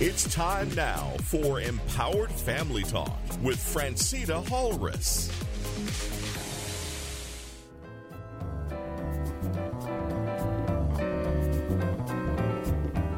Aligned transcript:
It's 0.00 0.34
time 0.34 0.74
now 0.74 1.12
for 1.24 1.60
Empowered 1.60 2.32
Family 2.32 2.84
Talk 2.84 3.18
with 3.42 3.58
Phrantceena 3.58 4.42
Halres. 4.46 5.28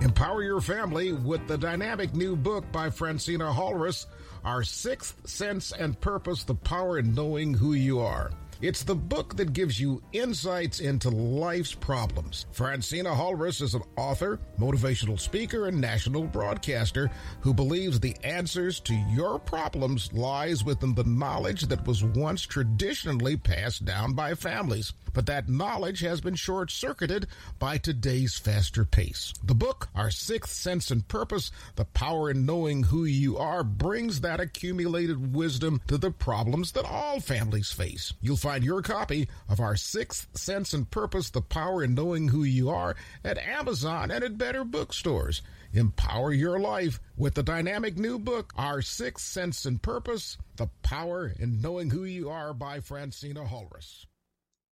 Empower 0.02 0.42
your 0.42 0.60
family 0.60 1.12
with 1.12 1.46
the 1.46 1.56
dynamic 1.56 2.16
new 2.16 2.34
book 2.34 2.64
by 2.72 2.90
Phrantceena 2.90 3.54
Halres, 3.54 4.06
Our 4.44 4.64
Sixth 4.64 5.14
Sense 5.24 5.70
and 5.70 6.00
Purpose 6.00 6.42
The 6.42 6.56
Power 6.56 6.98
in 6.98 7.14
Knowing 7.14 7.54
Who 7.54 7.74
You 7.74 8.00
Are. 8.00 8.32
It's 8.62 8.84
the 8.84 8.94
book 8.94 9.34
that 9.38 9.54
gives 9.54 9.80
you 9.80 10.00
insights 10.12 10.78
into 10.78 11.10
life's 11.10 11.74
problems. 11.74 12.46
Phrantceena 12.54 13.12
Halres 13.12 13.60
is 13.60 13.74
an 13.74 13.82
author, 13.96 14.38
motivational 14.56 15.18
speaker, 15.18 15.66
and 15.66 15.80
national 15.80 16.22
broadcaster 16.22 17.10
who 17.40 17.52
believes 17.52 17.98
the 17.98 18.16
answers 18.22 18.78
to 18.78 18.94
your 19.10 19.40
problems 19.40 20.12
lies 20.12 20.62
within 20.62 20.94
the 20.94 21.02
knowledge 21.02 21.62
that 21.62 21.84
was 21.88 22.04
once 22.04 22.42
traditionally 22.42 23.36
passed 23.36 23.84
down 23.84 24.12
by 24.12 24.32
families. 24.32 24.92
But 25.12 25.26
that 25.26 25.48
knowledge 25.48 26.00
has 26.00 26.20
been 26.20 26.34
short 26.34 26.70
circuited 26.70 27.26
by 27.58 27.78
today's 27.78 28.38
faster 28.38 28.84
pace. 28.84 29.34
The 29.44 29.54
book, 29.54 29.88
Our 29.94 30.10
Sixth 30.10 30.52
Sense 30.52 30.90
and 30.90 31.06
Purpose 31.06 31.50
The 31.76 31.84
Power 31.84 32.30
in 32.30 32.46
Knowing 32.46 32.84
Who 32.84 33.04
You 33.04 33.36
Are, 33.36 33.62
brings 33.62 34.22
that 34.22 34.40
accumulated 34.40 35.34
wisdom 35.34 35.80
to 35.88 35.98
the 35.98 36.10
problems 36.10 36.72
that 36.72 36.84
all 36.84 37.20
families 37.20 37.72
face. 37.72 38.12
You'll 38.20 38.36
find 38.36 38.64
your 38.64 38.82
copy 38.82 39.28
of 39.48 39.60
Our 39.60 39.76
Sixth 39.76 40.28
Sense 40.36 40.72
and 40.72 40.90
Purpose 40.90 41.30
The 41.30 41.42
Power 41.42 41.84
in 41.84 41.94
Knowing 41.94 42.28
Who 42.28 42.44
You 42.44 42.70
Are 42.70 42.96
at 43.24 43.38
Amazon 43.38 44.10
and 44.10 44.24
at 44.24 44.38
better 44.38 44.64
bookstores. 44.64 45.42
Empower 45.74 46.32
your 46.32 46.58
life 46.58 47.00
with 47.16 47.34
the 47.34 47.42
dynamic 47.42 47.96
new 47.96 48.18
book, 48.18 48.52
Our 48.56 48.82
Sixth 48.82 49.26
Sense 49.26 49.64
and 49.64 49.80
Purpose 49.80 50.36
The 50.56 50.68
Power 50.82 51.32
in 51.38 51.60
Knowing 51.60 51.90
Who 51.90 52.04
You 52.04 52.28
Are 52.30 52.52
by 52.52 52.80
Phrantceena 52.80 53.46
Halres. 53.46 54.06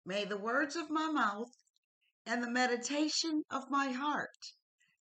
May 0.08 0.24
the 0.24 0.38
words 0.38 0.76
of 0.76 0.88
my 0.88 1.10
mouth 1.10 1.50
and 2.24 2.40
the 2.40 2.48
meditation 2.48 3.42
of 3.50 3.72
my 3.72 3.90
heart 3.90 4.52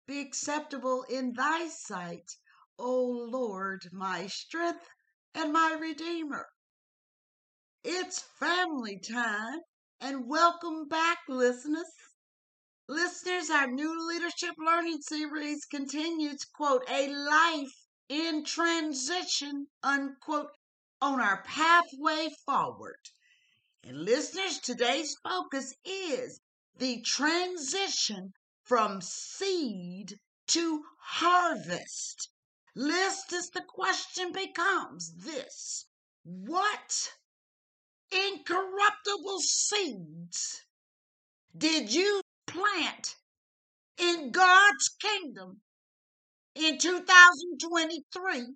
be 0.07 0.19
acceptable 0.19 1.03
in 1.03 1.33
thy 1.33 1.67
sight, 1.67 2.31
O 2.79 3.03
Lord, 3.03 3.87
my 3.93 4.25
strength 4.25 4.89
and 5.35 5.53
my 5.53 5.73
redeemer. 5.73 6.47
It's 7.83 8.19
family 8.39 8.97
time, 8.97 9.59
and 10.01 10.27
welcome 10.27 10.87
back, 10.87 11.19
listeners. 11.29 11.93
Listeners, 12.87 13.51
our 13.51 13.67
new 13.67 14.07
leadership 14.07 14.55
learning 14.57 15.03
series 15.03 15.65
continues, 15.65 16.45
quote, 16.45 16.83
a 16.89 17.09
life 17.09 17.75
in 18.09 18.43
transition, 18.43 19.67
unquote, 19.83 20.49
on 20.99 21.21
our 21.21 21.43
pathway 21.43 22.29
forward. 22.43 22.97
And 23.87 24.03
listeners, 24.03 24.57
today's 24.61 25.15
focus 25.23 25.75
is 25.85 26.41
the 26.75 27.01
transition 27.01 28.33
from 28.63 28.99
seed 28.99 30.19
to 30.47 30.83
harvest. 30.99 32.29
Listeners, 32.73 33.51
the 33.51 33.61
question 33.61 34.31
becomes 34.31 35.13
this 35.17 35.85
What 36.23 37.13
incorruptible 38.11 39.41
seeds 39.41 40.65
did 41.55 41.93
you 41.93 42.21
plant 42.47 43.17
in 43.99 44.31
God's 44.31 44.89
kingdom 44.99 45.61
in 46.55 46.79
2023 46.79 48.55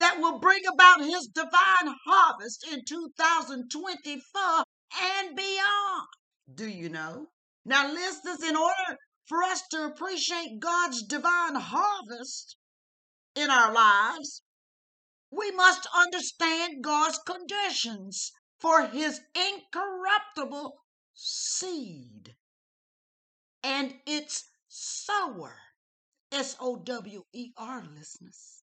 that 0.00 0.18
will 0.18 0.38
bring 0.38 0.62
about 0.66 1.00
his 1.00 1.28
divine 1.28 1.94
harvest 2.06 2.66
in 2.66 2.84
2024 2.84 4.64
and 5.00 5.36
beyond? 5.36 6.08
Do 6.52 6.66
you 6.66 6.88
know? 6.88 7.28
Now, 7.64 7.92
listeners, 7.92 8.42
in 8.42 8.56
order 8.56 8.98
for 9.26 9.42
us 9.42 9.62
to 9.70 9.84
appreciate 9.84 10.58
God's 10.58 11.02
divine 11.04 11.54
harvest 11.54 12.56
in 13.36 13.50
our 13.50 13.72
lives, 13.72 14.42
we 15.30 15.50
must 15.52 15.86
understand 15.94 16.82
God's 16.82 17.18
conditions 17.18 18.32
for 18.58 18.86
his 18.86 19.20
incorruptible 19.34 20.74
seed 21.14 22.34
and 23.62 23.94
its 24.06 24.44
sower. 24.68 25.56
S 26.32 26.56
O 26.60 26.76
W 26.76 27.24
E 27.32 27.52
R, 27.56 27.82
listeners. 27.82 28.59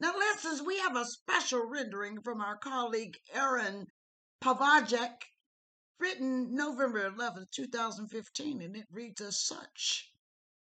Now, 0.00 0.16
listeners, 0.16 0.62
we 0.62 0.78
have 0.78 0.96
a 0.96 1.04
special 1.04 1.66
rendering 1.66 2.22
from 2.22 2.40
our 2.40 2.56
colleague 2.56 3.18
Aaron 3.34 3.86
Pavajek, 4.40 5.26
written 5.98 6.54
November 6.54 7.04
11, 7.04 7.48
2015, 7.52 8.62
and 8.62 8.76
it 8.76 8.86
reads 8.90 9.20
as 9.20 9.44
such 9.44 10.10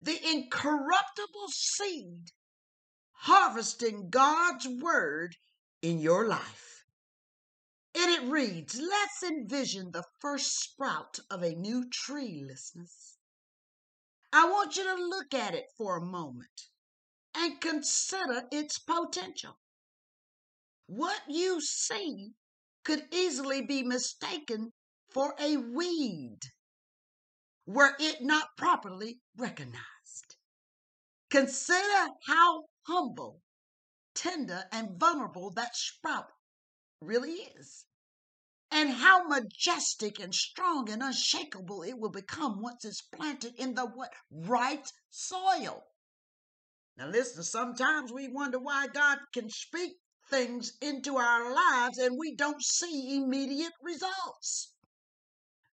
The 0.03 0.21
incorruptible 0.21 1.47
seed 1.49 2.33
harvesting 3.13 4.11
God's 4.11 4.67
word 4.67 5.37
in 5.81 6.01
your 6.01 6.27
life. 6.27 6.85
And 7.95 8.11
it 8.11 8.29
reads, 8.29 8.81
let's 8.81 9.23
envision 9.23 9.93
the 9.93 10.07
first 10.19 10.59
sprout 10.59 11.21
of 11.31 11.45
a 11.45 11.55
new 11.55 11.89
tree, 11.89 12.45
listeners. 12.45 13.17
I 14.33 14.51
want 14.51 14.77
you 14.77 14.83
to 14.83 14.95
look 15.05 15.33
at 15.35 15.55
it 15.55 15.67
for 15.79 15.97
a 15.97 16.05
moment 16.05 16.70
and 17.35 17.61
consider 17.61 18.49
its 18.51 18.79
potential. 18.79 19.59
What 20.87 21.23
you 21.29 21.61
see 21.61 22.33
could 22.85 23.07
easily 23.13 23.63
be 23.63 23.83
mistaken 23.83 24.73
for 25.11 25.35
a 25.39 25.57
weed 25.57 26.41
were 27.67 27.95
it 28.01 28.23
not 28.23 28.57
properly 28.57 29.21
recognized. 29.37 30.37
Consider 31.31 32.09
how 32.27 32.65
humble, 32.87 33.41
tender, 34.15 34.65
and 34.73 34.99
vulnerable 34.99 35.51
that 35.53 35.77
sprout 35.77 36.33
really 37.01 37.35
is. 37.35 37.85
And 38.73 38.91
how 38.91 39.29
majestic 39.29 40.19
and 40.19 40.35
strong 40.35 40.91
and 40.91 41.03
unshakable 41.03 41.83
it 41.83 41.99
will 41.99 42.11
become 42.11 42.61
once 42.61 42.85
it's 42.85 43.03
planted 43.03 43.55
in 43.57 43.75
the 43.75 43.87
what 43.87 44.13
right 44.31 44.93
soil. 45.11 45.85
Now 47.01 47.07
listen, 47.09 47.43
sometimes 47.43 48.13
we 48.13 48.29
wonder 48.29 48.59
why 48.59 48.87
God 48.87 49.21
can 49.33 49.49
speak 49.49 49.93
things 50.29 50.77
into 50.83 51.17
our 51.17 51.51
lives 51.51 51.97
and 51.97 52.19
we 52.19 52.35
don't 52.35 52.63
see 52.63 53.17
immediate 53.17 53.73
results. 53.81 54.75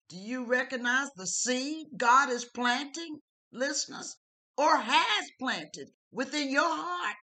Do 0.08 0.16
you 0.16 0.46
recognize 0.46 1.10
the 1.18 1.28
seed 1.28 1.88
God 1.98 2.30
is 2.30 2.46
planting, 2.46 3.20
listeners, 3.52 4.16
or 4.58 4.78
has 4.78 5.32
planted 5.38 5.90
within 6.14 6.50
your 6.50 6.74
heart? 6.74 7.18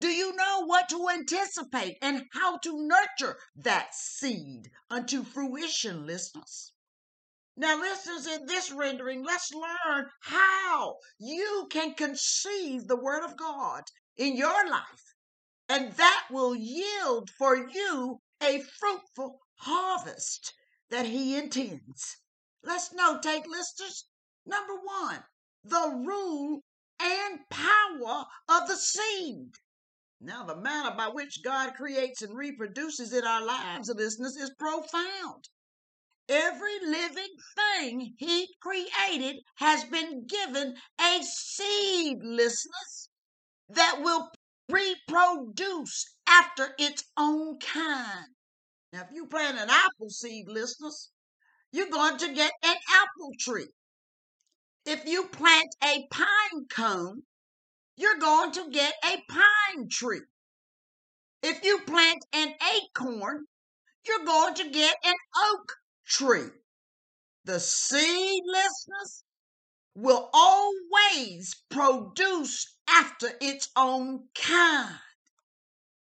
Do 0.00 0.08
you 0.08 0.34
know 0.34 0.64
what 0.64 0.88
to 0.88 1.08
anticipate 1.10 1.98
and 2.02 2.24
how 2.32 2.58
to 2.58 2.84
nurture 2.84 3.38
that 3.54 3.94
seed 3.94 4.72
unto 4.90 5.22
fruition, 5.22 6.04
listeners? 6.04 6.72
Now, 7.56 7.78
listeners, 7.78 8.26
in 8.26 8.46
this 8.46 8.70
rendering, 8.70 9.24
let's 9.24 9.52
learn 9.52 10.10
how 10.20 10.96
you 11.18 11.66
can 11.70 11.94
conceive 11.94 12.86
the 12.86 12.96
Word 12.96 13.24
of 13.24 13.36
God 13.36 13.82
in 14.16 14.36
your 14.36 14.68
life, 14.68 15.14
and 15.68 15.92
that 15.92 16.26
will 16.30 16.54
yield 16.54 17.28
for 17.30 17.56
you 17.56 18.20
a 18.42 18.62
fruitful 18.62 19.40
harvest 19.56 20.54
that 20.90 21.06
He 21.06 21.36
intends. 21.36 22.16
Let's 22.62 22.94
notate, 22.94 23.46
listeners. 23.46 24.06
Number 24.46 24.74
one, 24.84 25.24
the 25.64 26.02
rule 26.06 26.62
and 27.00 27.40
power 27.50 28.26
of 28.48 28.68
the 28.68 28.76
seed. 28.76 29.54
Now, 30.20 30.44
the 30.44 30.56
manner 30.56 30.94
by 30.96 31.08
which 31.08 31.42
God 31.42 31.74
creates 31.74 32.22
and 32.22 32.36
reproduces 32.36 33.12
in 33.12 33.24
our 33.24 33.44
lives, 33.44 33.88
listeners, 33.88 34.36
is 34.36 34.50
profound. 34.58 35.48
Every 36.32 36.78
living 36.86 37.34
thing 37.56 38.14
He 38.16 38.54
created 38.60 39.42
has 39.56 39.82
been 39.82 40.28
given 40.28 40.76
a 41.00 41.22
seed, 41.24 42.18
listeners, 42.22 43.08
that 43.70 44.00
will 44.00 44.30
reproduce 44.68 46.14
after 46.28 46.72
its 46.78 47.02
own 47.16 47.58
kind. 47.58 48.28
Now, 48.92 49.02
if 49.02 49.08
you 49.12 49.26
plant 49.26 49.58
an 49.58 49.70
apple 49.70 50.08
seed, 50.08 50.46
listeners, 50.46 51.10
you're 51.72 51.90
going 51.90 52.18
to 52.18 52.32
get 52.32 52.52
an 52.62 52.76
apple 52.88 53.32
tree. 53.40 53.68
If 54.86 55.06
you 55.06 55.26
plant 55.26 55.74
a 55.82 56.06
pine 56.12 56.66
cone, 56.70 57.24
you're 57.96 58.18
going 58.18 58.52
to 58.52 58.70
get 58.70 58.94
a 59.04 59.20
pine 59.28 59.88
tree. 59.90 60.22
If 61.42 61.64
you 61.64 61.80
plant 61.80 62.24
an 62.32 62.54
acorn, 62.76 63.46
you're 64.06 64.24
going 64.24 64.54
to 64.54 64.70
get 64.70 64.96
an 65.04 65.14
oak 65.36 65.79
tree. 66.10 66.50
The 67.44 67.60
seedlessness 67.60 69.24
will 69.94 70.28
always 70.32 71.54
produce 71.70 72.76
after 72.88 73.28
its 73.40 73.68
own 73.76 74.24
kind. 74.34 74.98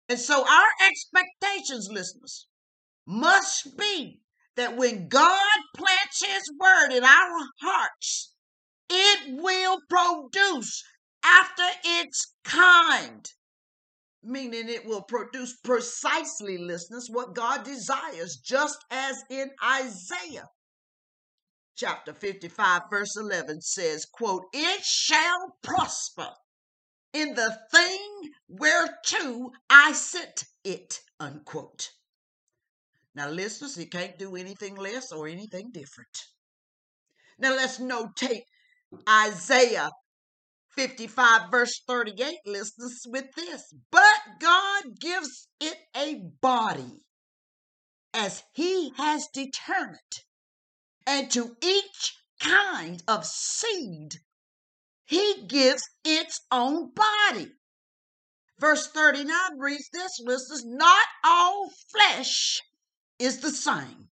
And 0.09 0.19
so 0.19 0.47
our 0.47 0.69
expectations, 0.87 1.89
listeners, 1.91 2.47
must 3.07 3.77
be 3.77 4.21
that 4.57 4.77
when 4.77 5.09
God 5.09 5.59
plants 5.77 6.25
his 6.25 6.43
word 6.61 6.93
in 6.93 7.03
our 7.03 7.41
hearts, 7.61 8.35
it 8.89 9.35
will 9.41 9.79
produce 9.89 10.85
after 11.25 11.65
its 11.85 12.35
kind. 12.45 13.27
Meaning 14.25 14.69
it 14.69 14.87
will 14.87 15.03
produce 15.03 15.55
precisely, 15.63 16.57
listeners, 16.59 17.09
what 17.11 17.35
God 17.35 17.63
desires, 17.65 18.37
just 18.37 18.79
as 18.91 19.23
in 19.29 19.51
Isaiah 19.63 20.49
chapter 21.77 22.13
55, 22.13 22.83
verse 22.91 23.17
11 23.17 23.61
says, 23.61 24.07
quote, 24.07 24.45
It 24.53 24.85
shall 24.85 25.57
prosper 25.63 26.29
in 27.13 27.35
the 27.35 27.57
thing 27.71 28.31
whereto 28.49 29.51
I 29.69 29.93
sent 29.93 30.45
it, 30.65 31.01
unquote. 31.21 31.91
Now, 33.15 33.29
listeners, 33.29 33.77
he 33.77 33.87
can't 33.87 34.19
do 34.19 34.37
anything 34.37 34.75
less 34.75 35.13
or 35.13 35.29
anything 35.29 35.71
different. 35.73 36.27
Now, 37.39 37.51
let's 37.51 37.79
notate 37.79 38.43
Isaiah 39.09 39.91
55, 40.77 41.51
verse 41.51 41.81
38, 41.87 42.39
listeners, 42.47 43.07
with 43.07 43.27
this. 43.37 43.73
But 43.91 44.21
God 44.41 44.99
gives 45.01 45.49
it 45.61 45.77
a 45.97 46.23
body 46.41 47.05
as 48.13 48.43
he 48.53 48.93
has 48.97 49.29
determined, 49.33 49.99
and 51.07 51.31
to 51.33 51.57
each 51.63 52.17
kind 52.41 53.03
of 53.09 53.25
seed 53.27 54.15
he 55.05 55.45
gives 55.47 55.83
its 56.05 56.41
own 56.51 56.91
body. 56.95 57.53
Verse 58.59 58.87
39 58.89 59.59
reads 59.59 59.89
this, 59.93 60.21
listeners, 60.21 60.65
not 60.65 61.07
all 61.25 61.71
flesh 61.91 62.61
is 63.19 63.41
the 63.41 63.51
same. 63.51 64.09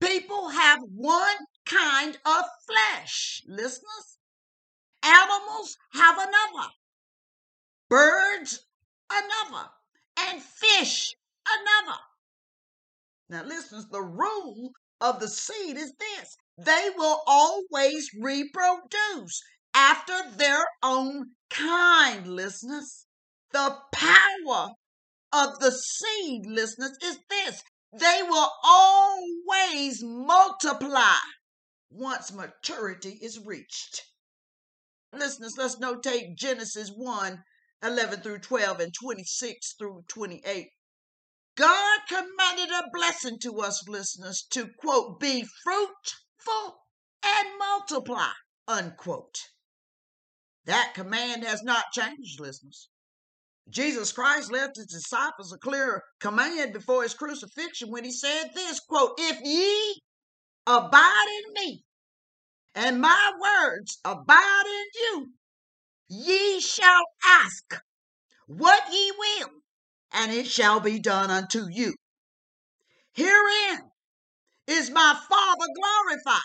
People 0.00 0.48
have 0.48 0.78
one 0.94 1.36
kind 1.66 2.16
of 2.24 2.44
flesh, 2.66 3.42
listeners. 3.46 4.18
Animals 5.04 5.76
have 5.92 6.16
another. 6.16 6.68
Birds, 7.90 8.66
another. 9.10 9.70
And 10.16 10.42
fish, 10.42 11.14
another. 11.46 11.98
Now, 13.28 13.44
listeners, 13.44 13.86
the 13.90 14.02
rule 14.02 14.72
of 15.00 15.20
the 15.20 15.28
seed 15.28 15.76
is 15.76 15.92
this 15.98 16.36
they 16.56 16.90
will 16.96 17.22
always 17.26 18.08
reproduce 18.18 19.42
after 19.74 20.30
their 20.36 20.64
own 20.82 21.32
kind, 21.50 22.26
listeners. 22.26 23.06
The 23.52 23.76
power 23.92 24.70
of 25.32 25.58
the 25.58 25.72
seed, 25.72 26.46
listeners, 26.46 26.96
is 27.02 27.18
this 27.28 27.62
they 27.92 28.22
will 28.22 28.50
always 28.64 30.02
multiply 30.02 31.18
once 31.90 32.32
maturity 32.32 33.18
is 33.20 33.38
reached. 33.38 34.02
Listeners, 35.16 35.56
let's 35.56 35.76
notate 35.76 36.36
Genesis 36.36 36.90
1 36.90 37.42
11 37.82 38.20
through 38.20 38.38
12 38.38 38.80
and 38.80 38.94
26 38.94 39.74
through 39.78 40.04
28. 40.08 40.68
God 41.56 42.00
commanded 42.08 42.70
a 42.70 42.90
blessing 42.92 43.38
to 43.40 43.60
us, 43.60 43.86
listeners, 43.88 44.46
to 44.50 44.68
quote, 44.78 45.20
be 45.20 45.44
fruitful 45.62 46.78
and 47.22 47.48
multiply, 47.58 48.30
unquote. 48.66 49.38
That 50.64 50.94
command 50.94 51.44
has 51.44 51.62
not 51.62 51.92
changed, 51.92 52.40
listeners. 52.40 52.88
Jesus 53.68 54.12
Christ 54.12 54.50
left 54.50 54.76
his 54.76 54.86
disciples 54.86 55.52
a 55.52 55.58
clear 55.58 56.02
command 56.20 56.72
before 56.72 57.02
his 57.02 57.14
crucifixion 57.14 57.90
when 57.90 58.04
he 58.04 58.12
said 58.12 58.50
this 58.54 58.80
quote, 58.80 59.14
If 59.18 59.40
ye 59.42 60.00
abide 60.66 61.26
in 61.46 61.52
me, 61.52 61.84
and 62.74 63.00
my 63.00 63.32
words 63.40 63.98
abide 64.04 64.64
in 64.66 64.84
you, 64.94 65.28
ye 66.08 66.60
shall 66.60 67.04
ask 67.24 67.80
what 68.46 68.92
ye 68.92 69.12
will, 69.12 69.50
and 70.12 70.32
it 70.32 70.46
shall 70.46 70.80
be 70.80 70.98
done 70.98 71.30
unto 71.30 71.66
you. 71.70 71.94
Herein 73.12 73.90
is 74.66 74.90
my 74.90 75.18
Father 75.28 75.66
glorified, 75.76 76.40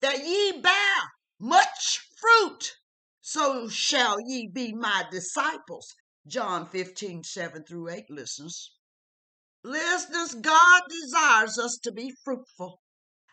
that 0.00 0.24
ye 0.24 0.60
bear 0.60 1.12
much 1.40 2.00
fruit, 2.20 2.76
so 3.20 3.68
shall 3.68 4.18
ye 4.20 4.48
be 4.52 4.74
my 4.74 5.04
disciples. 5.10 5.94
John 6.26 6.66
15, 6.66 7.22
7 7.24 7.64
through 7.64 7.90
8, 7.90 8.04
listeners. 8.10 8.70
Listeners, 9.62 10.34
God 10.34 10.82
desires 10.88 11.58
us 11.58 11.78
to 11.82 11.92
be 11.92 12.12
fruitful. 12.24 12.80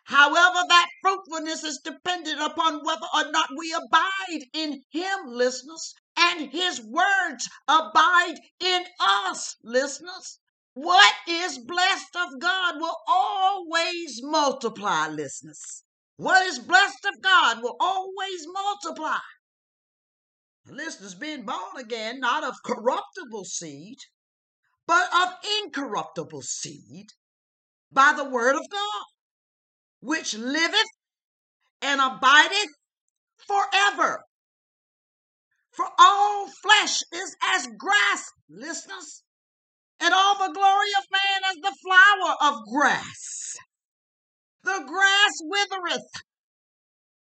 However, 0.03 0.63
that 0.68 0.89
fruitfulness 1.01 1.63
is 1.63 1.80
dependent 1.83 2.42
upon 2.42 2.83
whether 2.83 3.07
or 3.13 3.31
not 3.31 3.50
we 3.56 3.71
abide 3.71 4.48
in 4.53 4.83
Him, 4.89 5.19
listeners, 5.25 5.94
and 6.18 6.51
His 6.51 6.81
words 6.81 7.50
abide 7.68 8.39
in 8.59 8.86
us, 9.00 9.56
listeners. 9.63 10.39
What 10.74 11.13
is 11.27 11.59
blessed 11.59 12.15
of 12.15 12.39
God 12.39 12.80
will 12.80 12.98
always 13.07 14.21
multiply, 14.24 15.07
listeners. 15.07 15.83
What 16.18 16.45
is 16.45 16.59
blessed 16.59 17.06
of 17.06 17.21
God 17.21 17.62
will 17.62 17.75
always 17.80 18.48
multiply. 18.48 19.19
Listeners, 20.65 21.15
being 21.15 21.45
born 21.45 21.77
again, 21.77 22.19
not 22.19 22.44
of 22.44 22.56
corruptible 22.63 23.45
seed, 23.45 23.98
but 24.88 25.09
of 25.13 25.33
incorruptible 25.59 26.42
seed 26.44 27.07
by 27.92 28.13
the 28.13 28.30
word 28.30 28.56
of 28.56 28.69
God, 28.69 29.06
which 30.01 30.33
liveth 30.33 30.92
and 31.81 32.01
abideth 32.01 32.74
forever. 33.38 34.24
For 35.71 35.88
all 35.98 36.48
flesh 36.62 37.00
is 37.13 37.36
as 37.53 37.68
grass, 37.77 38.25
listeners, 38.50 39.24
and 40.00 40.13
all 40.13 40.38
the 40.38 40.53
glory 40.53 40.92
of 40.98 41.06
man 41.12 41.51
as 41.51 41.56
the 41.57 41.75
flower 41.81 42.36
of 42.42 42.65
grass. 42.71 43.56
The 44.63 44.83
grass 44.86 45.33
withereth, 45.42 46.12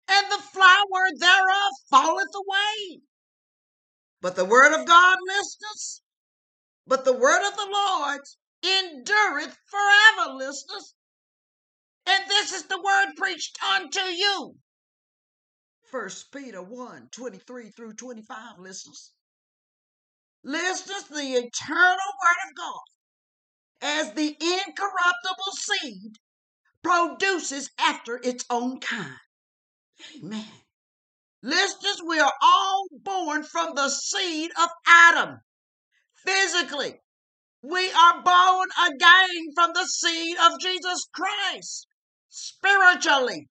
and 0.08 0.30
the 0.30 0.42
flower 0.52 1.08
thereof 1.18 1.72
falleth 1.90 2.34
away. 2.34 3.00
But 4.20 4.36
the 4.36 4.44
word 4.44 4.78
of 4.78 4.86
God, 4.86 5.16
listeners, 5.26 6.02
but 6.86 7.04
the 7.04 7.12
word 7.12 7.46
of 7.46 7.56
the 7.56 7.68
Lord 7.70 8.20
endureth 8.62 9.56
forever, 9.70 10.34
listeners. 10.34 10.94
And 12.06 12.28
this 12.28 12.52
is 12.52 12.64
the 12.64 12.80
word 12.80 13.14
preached 13.16 13.58
unto 13.62 14.00
you. 14.00 14.56
First 15.90 16.32
Peter 16.32 16.62
1 16.62 17.08
23 17.10 17.70
through 17.70 17.94
25, 17.94 18.58
listeners. 18.58 19.12
Listeners, 20.42 21.04
the 21.04 21.34
eternal 21.34 22.12
word 22.22 22.48
of 22.48 22.56
God, 22.56 22.82
as 23.80 24.12
the 24.12 24.36
incorruptible 24.40 25.52
seed, 25.52 26.18
produces 26.82 27.70
after 27.78 28.20
its 28.22 28.44
own 28.50 28.80
kind. 28.80 29.18
Amen. 30.16 30.46
Listeners, 31.42 32.02
we 32.06 32.20
are 32.20 32.32
all 32.42 32.86
born 32.90 33.42
from 33.44 33.74
the 33.74 33.88
seed 33.88 34.50
of 34.60 34.68
Adam. 34.86 35.40
Physically, 36.16 37.00
we 37.62 37.90
are 37.92 38.22
born 38.22 38.68
again 38.86 39.52
from 39.54 39.72
the 39.72 39.86
seed 39.86 40.36
of 40.38 40.60
Jesus 40.60 41.06
Christ. 41.12 41.86
Spiritually, 42.36 43.48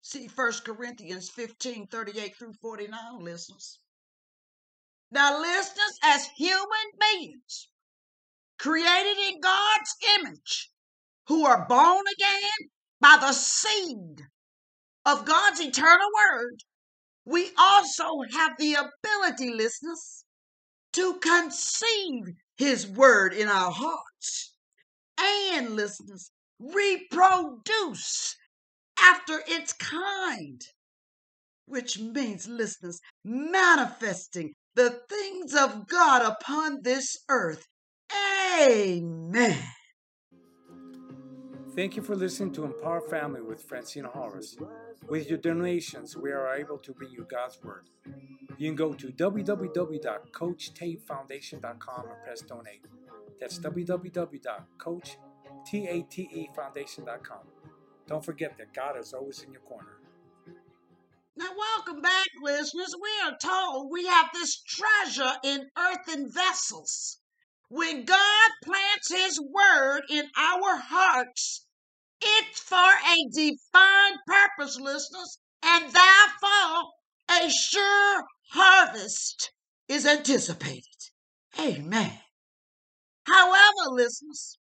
see 0.00 0.28
1 0.28 0.52
Corinthians 0.64 1.28
15 1.28 1.86
38 1.88 2.36
through 2.38 2.54
49, 2.54 3.18
listeners. 3.18 3.80
Now, 5.10 5.38
listeners, 5.42 5.98
as 6.02 6.26
human 6.38 6.86
beings, 6.98 7.68
created 8.58 9.18
in 9.28 9.42
God's 9.42 9.94
image, 10.16 10.70
who 11.26 11.44
are 11.44 11.66
born 11.68 12.06
again 12.16 12.70
by 13.02 13.18
the 13.20 13.34
seed 13.34 14.22
of 15.04 15.26
God's 15.26 15.60
eternal 15.60 16.08
word, 16.14 16.62
we 17.26 17.50
also 17.58 18.22
have 18.32 18.56
the 18.56 18.72
ability, 18.72 19.52
listeners, 19.52 20.24
to 20.94 21.18
conceive 21.18 22.24
his 22.56 22.88
word 22.88 23.34
in 23.34 23.48
our 23.48 23.70
hearts 23.70 24.54
and, 25.18 25.76
listeners, 25.76 26.30
reproduce 26.72 28.36
after 29.00 29.40
its 29.46 29.72
kind, 29.72 30.60
which 31.66 31.98
means, 31.98 32.46
listeners, 32.48 33.00
manifesting 33.24 34.52
the 34.74 35.00
things 35.08 35.54
of 35.54 35.88
God 35.88 36.22
upon 36.22 36.82
this 36.82 37.16
earth. 37.28 37.66
Amen. 38.60 39.56
Thank 41.74 41.96
you 41.96 42.02
for 42.02 42.14
listening 42.14 42.52
to 42.52 42.64
Empower 42.64 43.00
Family 43.00 43.40
with 43.40 43.66
Phrantceena 43.68 44.14
Halres. 44.14 44.56
With 45.08 45.28
your 45.28 45.38
donations, 45.38 46.16
we 46.16 46.30
are 46.30 46.54
able 46.54 46.78
to 46.78 46.92
bring 46.92 47.10
you 47.10 47.26
God's 47.28 47.58
Word. 47.62 47.90
You 48.56 48.68
can 48.68 48.76
go 48.76 48.92
to 48.92 49.08
www.coachtatefoundation.com 49.08 52.08
and 52.08 52.22
press 52.24 52.42
donate. 52.42 52.84
That's 53.40 53.58
www.coachtatefoundation.com. 53.58 55.33
Don't 58.06 58.24
forget 58.24 58.56
that 58.58 58.74
God 58.74 58.98
is 58.98 59.12
always 59.14 59.42
in 59.42 59.52
your 59.52 59.62
corner. 59.62 59.98
Now, 61.36 61.50
welcome 61.56 62.00
back, 62.00 62.28
listeners. 62.42 62.94
We 63.00 63.10
are 63.24 63.36
told 63.42 63.90
we 63.90 64.06
have 64.06 64.28
this 64.32 64.62
treasure 64.62 65.32
in 65.42 65.68
earthen 65.76 66.30
vessels. 66.30 67.18
When 67.68 68.04
God 68.04 68.50
plants 68.64 69.10
His 69.10 69.40
word 69.40 70.02
in 70.10 70.26
our 70.36 70.76
hearts, 70.76 71.66
it's 72.20 72.60
for 72.60 72.76
a 72.76 73.28
defined 73.32 74.18
purpose, 74.26 74.78
listeners, 74.78 75.38
and 75.64 75.84
therefore 75.84 76.90
a 77.30 77.50
sure 77.50 78.24
harvest 78.50 79.52
is 79.88 80.06
anticipated. 80.06 80.84
Amen. 81.58 82.20
However, 83.26 83.90
listeners, 83.90 84.58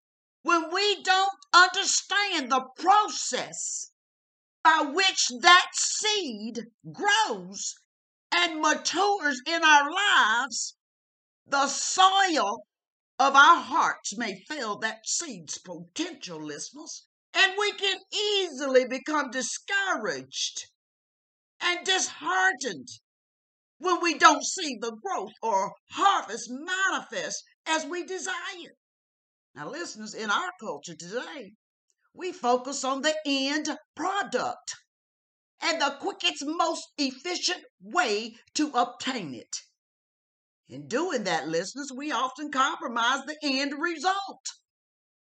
when 0.46 0.70
we 0.72 1.02
don't 1.02 1.32
understand 1.52 2.52
the 2.52 2.64
process 2.78 3.90
by 4.62 4.80
which 4.94 5.26
that 5.40 5.66
seed 5.74 6.60
grows 6.92 7.74
and 8.30 8.60
matures 8.60 9.40
in 9.44 9.64
our 9.64 9.90
lives, 9.90 10.76
the 11.48 11.66
soil 11.66 12.64
of 13.18 13.34
our 13.34 13.56
hearts 13.56 14.16
may 14.16 14.44
fail 14.48 14.78
that 14.78 15.04
seed's 15.04 15.58
potential, 15.58 16.40
listeners, 16.40 17.06
and 17.34 17.54
we 17.58 17.72
can 17.72 17.98
easily 18.12 18.86
become 18.86 19.32
discouraged 19.32 20.70
and 21.60 21.84
disheartened 21.84 22.86
when 23.78 24.00
we 24.00 24.16
don't 24.16 24.44
see 24.44 24.78
the 24.80 24.92
growth 25.02 25.32
or 25.42 25.74
harvest 25.90 26.48
manifest 26.48 27.42
as 27.66 27.84
we 27.84 28.04
desire. 28.04 28.76
Now, 29.56 29.70
listeners, 29.70 30.14
in 30.14 30.30
our 30.30 30.52
culture 30.60 30.94
today, 30.94 31.54
we 32.12 32.32
focus 32.32 32.84
on 32.84 33.02
the 33.02 33.16
end 33.24 33.70
product 33.94 34.76
and 35.60 35.80
the 35.80 35.96
quickest, 36.00 36.44
most 36.44 36.88
efficient 36.98 37.64
way 37.80 38.36
to 38.54 38.70
obtain 38.74 39.34
it. 39.34 39.62
In 40.68 40.88
doing 40.88 41.24
that, 41.24 41.48
listeners, 41.48 41.90
we 41.90 42.12
often 42.12 42.52
compromise 42.52 43.24
the 43.26 43.38
end 43.42 43.74
result. 43.78 44.46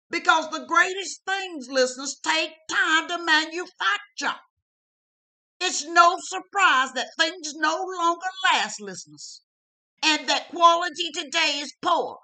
Because 0.09 0.49
the 0.49 0.65
greatest 0.65 1.21
things, 1.25 1.69
listeners, 1.69 2.19
take 2.19 2.53
time 2.67 3.07
to 3.09 3.19
manufacture. 3.19 4.39
It's 5.59 5.85
no 5.85 6.17
surprise 6.19 6.91
that 6.93 7.11
things 7.19 7.53
no 7.53 7.85
longer 7.85 8.27
last, 8.51 8.81
listeners, 8.81 9.43
and 10.01 10.27
that 10.27 10.49
quality 10.49 11.11
today 11.13 11.59
is 11.59 11.73
poor. 11.81 12.19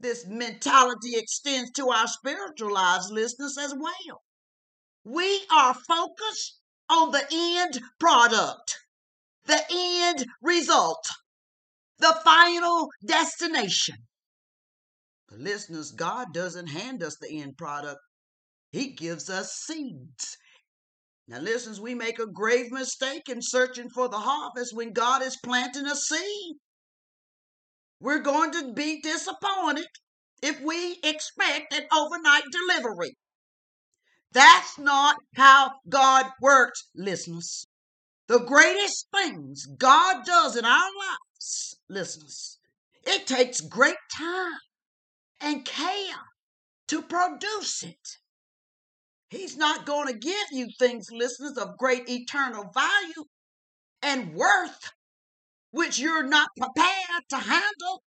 This 0.00 0.26
mentality 0.26 1.16
extends 1.16 1.72
to 1.72 1.90
our 1.90 2.06
spiritual 2.06 2.72
lives, 2.72 3.10
listeners, 3.10 3.58
as 3.58 3.74
well. 3.74 4.22
We 5.04 5.44
are 5.52 5.74
focused 5.74 6.58
on 6.88 7.12
the 7.12 7.26
end 7.30 7.80
product, 7.98 8.78
the 9.44 9.62
end 9.70 10.24
result, 10.40 11.06
the 11.98 12.18
final 12.24 12.88
destination. 13.06 13.96
But 15.28 15.40
listeners, 15.40 15.92
God 15.92 16.32
doesn't 16.32 16.68
hand 16.68 17.02
us 17.02 17.16
the 17.20 17.40
end 17.40 17.58
product. 17.58 18.00
He 18.72 18.94
gives 18.94 19.28
us 19.28 19.52
seeds. 19.52 20.38
Now, 21.28 21.40
listeners, 21.40 21.80
we 21.80 21.94
make 21.94 22.18
a 22.18 22.26
grave 22.26 22.72
mistake 22.72 23.28
in 23.28 23.42
searching 23.42 23.90
for 23.90 24.08
the 24.08 24.18
harvest 24.18 24.74
when 24.74 24.92
God 24.92 25.22
is 25.22 25.38
planting 25.44 25.86
a 25.86 25.94
seed. 25.94 26.56
We're 28.00 28.20
going 28.20 28.52
to 28.52 28.72
be 28.72 29.00
disappointed 29.00 29.86
if 30.42 30.60
we 30.60 30.98
expect 31.04 31.74
an 31.74 31.86
overnight 31.92 32.44
delivery. 32.50 33.16
That's 34.32 34.78
not 34.78 35.16
how 35.36 35.72
God 35.88 36.26
works, 36.40 36.88
listeners. 36.94 37.66
The 38.28 38.38
greatest 38.38 39.06
things 39.14 39.66
God 39.66 40.24
does 40.24 40.56
in 40.56 40.64
our 40.64 40.88
lives, 40.98 41.76
listeners, 41.88 42.58
it 43.04 43.26
takes 43.26 43.60
great 43.60 43.96
time 44.16 44.60
and 45.40 45.64
care 45.64 46.14
to 46.88 47.02
produce 47.02 47.82
it. 47.82 48.18
He's 49.30 49.56
not 49.56 49.86
going 49.86 50.08
to 50.08 50.18
give 50.18 50.46
you 50.52 50.68
things, 50.78 51.08
listeners, 51.12 51.56
of 51.58 51.76
great 51.76 52.08
eternal 52.08 52.70
value 52.72 53.24
and 54.02 54.34
worth 54.34 54.90
which 55.70 55.98
you're 55.98 56.26
not 56.26 56.50
prepared 56.56 57.24
to 57.30 57.36
handle. 57.36 58.02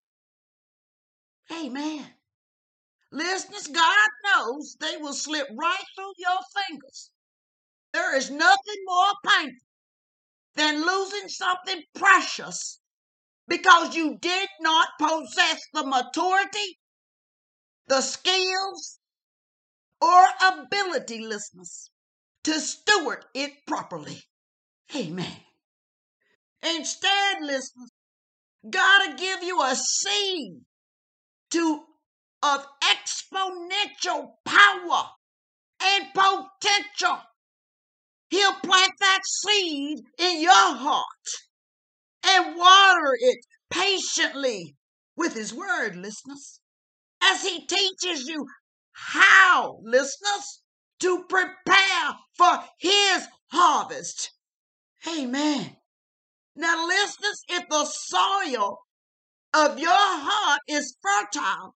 Amen. 1.52 2.14
Listeners, 3.12 3.68
God 3.68 4.10
knows 4.26 4.76
they 4.80 4.98
will 4.98 5.14
slip 5.14 5.48
right 5.56 5.86
through 5.96 6.14
your 6.18 6.40
fingers. 6.68 7.12
There 7.94 8.16
is 8.16 8.32
nothing 8.32 8.84
more 8.86 9.14
painful 9.26 9.68
than 10.56 10.86
losing 10.86 11.30
something 11.30 11.84
precious 11.96 12.80
because 13.48 13.96
you 13.96 14.18
did 14.20 14.50
not 14.62 14.90
possess 15.00 15.62
the 15.74 15.86
maturity, 15.86 16.80
the 17.88 18.02
skills, 18.02 19.00
or 20.02 20.26
ability, 20.42 21.20
listeners, 21.20 21.92
to 22.44 22.60
steward 22.60 23.26
it 23.34 23.52
properly. 23.68 24.24
Amen. 24.96 25.42
Instead, 26.64 27.42
listeners, 27.42 27.92
God 28.70 29.10
will 29.10 29.18
give 29.18 29.44
you 29.44 29.62
a 29.62 29.76
seed 29.76 30.62
to 31.52 31.84
of 32.42 32.66
exponential 32.84 34.32
power 34.46 35.10
and 35.82 36.06
potential. 36.14 37.22
He'll 38.30 38.54
plant 38.54 38.92
that 39.00 39.20
seed 39.26 40.00
in 40.18 40.42
your 40.42 40.52
heart 40.54 41.06
and 42.26 42.56
water 42.58 43.12
it 43.20 43.38
patiently 43.70 44.76
with 45.16 45.34
his 45.34 45.54
word, 45.54 45.96
listeners, 45.96 46.60
as 47.22 47.44
he 47.44 47.66
teaches 47.66 48.28
you 48.28 48.46
how, 48.92 49.80
listeners, 49.84 50.62
to 51.00 51.24
prepare 51.30 52.16
for 52.38 52.64
his 52.80 53.28
harvest. 53.52 54.32
Amen. 55.08 55.78
Now, 56.56 56.88
listeners, 56.88 57.44
if 57.50 57.70
the 57.70 57.86
soil 57.86 58.80
of 59.54 59.80
your 59.80 59.92
heart 59.94 60.62
is 60.68 60.98
fertile, 61.02 61.76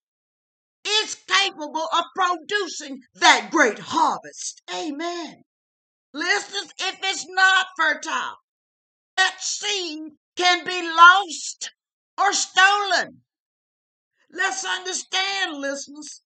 it's 0.86 1.16
capable 1.16 1.88
of 1.94 2.06
producing 2.16 3.02
that 3.16 3.52
great 3.52 3.80
harvest. 3.80 4.62
Amen. 4.74 5.44
Listeners, 6.14 6.72
if 6.80 7.00
it's 7.04 7.28
not 7.30 7.68
fertile, 7.78 8.38
that 9.18 9.38
seed 9.42 10.14
can 10.36 10.66
be 10.66 10.82
lost 10.82 11.72
or 12.18 12.34
stolen. 12.34 13.24
Let's 14.32 14.66
understand, 14.66 15.58
listeners, 15.58 16.22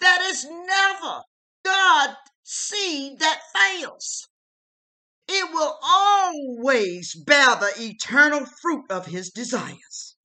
that 0.00 0.20
it's 0.30 0.46
never 0.46 1.24
God's 1.64 2.16
seed 2.44 3.20
that 3.20 3.42
fails. 3.54 4.29
It 5.32 5.52
will 5.52 5.78
always 5.80 7.14
bear 7.14 7.54
the 7.54 7.72
eternal 7.78 8.44
fruit 8.60 8.90
of 8.90 9.06
his 9.06 9.30
desires. 9.30 10.16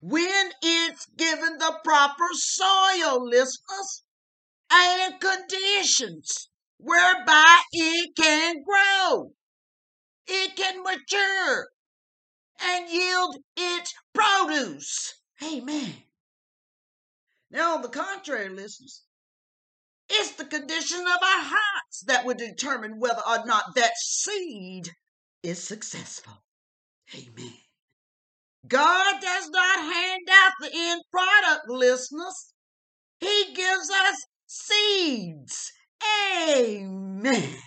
When 0.00 0.52
it's 0.62 1.06
given 1.16 1.58
the 1.58 1.80
proper 1.82 2.28
soil, 2.34 3.28
listeners, 3.28 4.04
and 4.70 5.20
conditions 5.20 6.50
whereby 6.76 7.62
it 7.72 8.14
can 8.14 8.62
grow, 8.62 9.32
it 10.28 10.54
can 10.54 10.84
mature, 10.84 11.70
and 12.60 12.88
yield 12.88 13.38
its 13.56 13.92
produce. 14.14 15.14
Amen. 15.42 16.04
Now, 17.50 17.74
on 17.74 17.82
the 17.82 17.88
contrary, 17.88 18.50
listeners, 18.50 19.02
it's 20.10 20.32
the 20.32 20.44
condition 20.44 21.00
of 21.00 21.06
our 21.06 21.42
hearts 21.44 22.04
that 22.06 22.24
will 22.24 22.34
determine 22.34 22.98
whether 22.98 23.22
or 23.28 23.44
not 23.44 23.74
that 23.74 23.96
seed 23.96 24.90
is 25.42 25.62
successful. 25.62 26.32
Amen. 27.14 27.54
God 28.66 29.20
does 29.20 29.50
not 29.50 29.78
hand 29.80 30.28
out 30.30 30.52
the 30.60 30.70
end 30.72 31.02
product, 31.10 31.68
listeners. 31.68 32.52
He 33.20 33.52
gives 33.54 33.90
us 33.90 34.26
seeds. 34.46 35.72
Amen. 36.50 37.34
If 37.34 37.62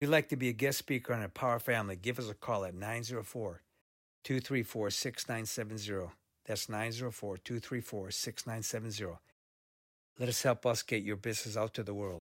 you'd 0.00 0.10
like 0.10 0.28
to 0.30 0.36
be 0.36 0.48
a 0.48 0.52
guest 0.52 0.78
speaker 0.78 1.14
on 1.14 1.22
Empower 1.22 1.58
Family, 1.58 1.96
give 1.96 2.18
us 2.18 2.28
a 2.28 2.34
call 2.34 2.64
at 2.64 2.74
904 2.74 3.62
234 4.24 4.90
6970. 4.90 6.12
That's 6.44 6.68
904 6.68 7.36
234 7.38 8.10
6970. 8.10 9.18
Let 10.18 10.28
us 10.28 10.42
help 10.42 10.66
us 10.66 10.82
get 10.82 11.02
your 11.02 11.16
business 11.16 11.56
out 11.56 11.74
to 11.74 11.82
the 11.82 11.94
world. 11.94 12.20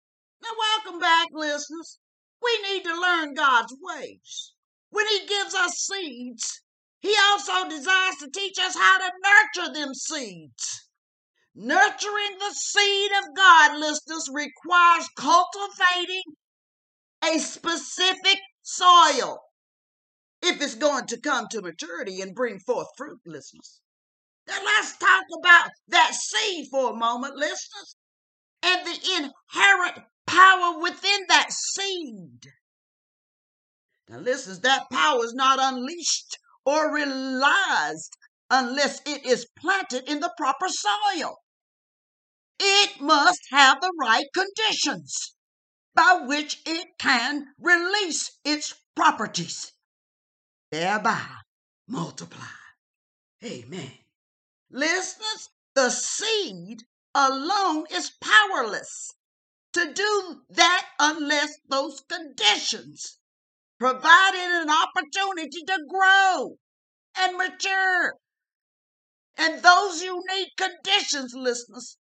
Now, 0.41 0.49
welcome 0.57 0.99
back, 0.99 1.27
listeners, 1.31 1.99
we 2.41 2.61
need 2.61 2.83
to 2.85 2.99
learn 2.99 3.33
God's 3.33 3.75
ways. 3.81 4.53
When 4.89 5.05
He 5.07 5.27
gives 5.27 5.53
us 5.53 5.73
seeds, 5.73 6.61
He 7.01 7.15
also 7.31 7.67
desires 7.69 8.15
to 8.21 8.29
teach 8.33 8.57
us 8.59 8.75
how 8.75 8.97
to 8.99 9.11
nurture 9.23 9.73
them 9.73 9.93
seeds. 9.93 10.87
Nurturing 11.55 12.37
the 12.39 12.53
seed 12.53 13.11
of 13.19 13.35
God, 13.35 13.79
listeners, 13.79 14.27
requires 14.31 15.07
cultivating 15.15 16.23
a 17.23 17.37
specific 17.37 18.39
soil 18.63 19.39
if 20.41 20.61
it's 20.61 20.75
going 20.75 21.05
to 21.07 21.21
come 21.21 21.47
to 21.51 21.61
maturity 21.61 22.21
and 22.21 22.33
bring 22.33 22.59
forth 22.59 22.87
fruit, 22.97 23.19
listeners. 23.25 23.81
Now 24.47 24.59
let's 24.63 24.97
talk 24.97 25.23
about 25.39 25.69
that 25.89 26.13
seed 26.13 26.67
for 26.69 26.91
a 26.91 26.95
moment, 26.95 27.35
listeners, 27.35 27.95
and 28.61 28.85
the 28.85 29.29
inherent 29.51 30.05
power 30.25 30.79
within 30.79 31.21
that 31.29 31.51
seed. 31.51 32.51
Now, 34.09 34.19
listeners, 34.19 34.59
that 34.61 34.89
power 34.91 35.23
is 35.23 35.33
not 35.33 35.59
unleashed 35.61 36.37
or 36.65 36.93
realized 36.93 38.17
unless 38.49 39.01
it 39.05 39.25
is 39.25 39.47
planted 39.57 40.09
in 40.09 40.19
the 40.19 40.33
proper 40.37 40.67
soil. 40.67 41.37
It 42.59 43.01
must 43.01 43.39
have 43.51 43.81
the 43.81 43.93
right 43.99 44.25
conditions 44.33 45.35
by 45.95 46.21
which 46.25 46.61
it 46.65 46.87
can 46.99 47.45
release 47.59 48.31
its 48.43 48.75
properties, 48.95 49.73
thereby 50.71 51.25
multiply. 51.87 52.45
Amen. 53.43 54.02
Listeners, 54.75 55.51
the 55.75 55.91
seed 55.91 56.81
alone 57.13 57.85
is 57.91 58.09
powerless 58.19 59.13
to 59.73 59.93
do 59.93 60.41
that 60.49 60.89
unless 60.97 61.59
those 61.69 62.01
conditions 62.09 63.19
provided 63.77 64.39
an 64.39 64.71
opportunity 64.71 65.61
to 65.67 65.85
grow 65.87 66.57
and 67.15 67.37
mature. 67.37 68.15
And 69.37 69.61
those 69.61 70.01
unique 70.01 70.57
conditions, 70.57 71.35
listeners, 71.35 71.97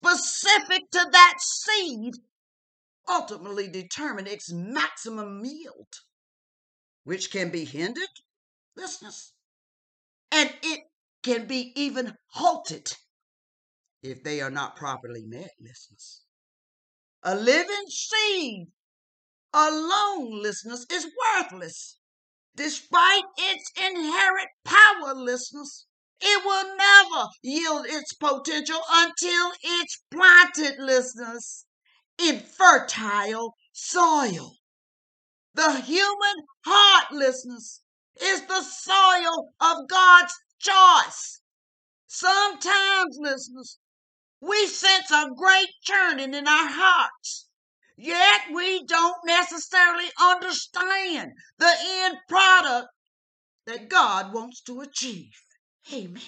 specific 0.00 0.88
to 0.92 1.08
that 1.10 1.34
seed, 1.40 2.14
ultimately 3.08 3.66
determine 3.66 4.28
its 4.28 4.52
maximum 4.52 5.44
yield, 5.44 5.92
which 7.02 7.32
can 7.32 7.50
be 7.50 7.64
hindered, 7.64 8.20
listeners, 8.76 9.32
and 10.30 10.54
it 10.62 10.84
can 11.26 11.44
be 11.44 11.72
even 11.74 12.14
halted 12.28 12.92
if 14.00 14.22
they 14.22 14.40
are 14.40 14.50
not 14.50 14.76
properly 14.76 15.24
met, 15.26 15.50
listeners. 15.60 16.22
A 17.24 17.34
living 17.34 17.86
seed 17.88 18.68
alone, 19.52 20.40
listeners, 20.40 20.86
is 20.88 21.10
worthless. 21.24 21.98
Despite 22.54 23.24
its 23.38 23.72
inherent 23.76 24.50
power, 24.64 25.14
listeners, 25.16 25.86
it 26.20 26.44
will 26.44 26.76
never 26.76 27.26
yield 27.42 27.86
its 27.86 28.14
potential 28.14 28.80
until 28.88 29.50
it's 29.64 30.04
planted, 30.12 30.78
listeners, 30.78 31.66
in 32.18 32.38
fertile 32.38 33.54
soil. 33.72 34.52
The 35.54 35.80
human 35.80 36.36
heart, 36.64 37.10
listeners, 37.10 37.80
is 38.20 38.42
the 38.46 38.62
soil 38.62 39.48
of 39.60 39.88
God's 39.88 40.34
choice. 40.58 41.40
Sometimes, 42.06 43.18
listeners, 43.20 43.78
we 44.40 44.66
sense 44.66 45.10
a 45.10 45.30
great 45.36 45.68
churning 45.82 46.34
in 46.34 46.46
our 46.46 46.68
hearts, 46.68 47.48
yet 47.96 48.42
we 48.54 48.84
don't 48.84 49.16
necessarily 49.24 50.10
understand 50.20 51.32
the 51.58 51.74
end 51.80 52.16
product 52.28 52.88
that 53.66 53.88
God 53.88 54.32
wants 54.32 54.62
to 54.62 54.80
achieve. 54.80 55.32
Amen. 55.92 56.22